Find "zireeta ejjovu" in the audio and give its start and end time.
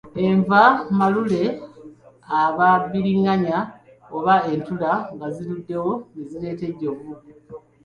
6.29-7.09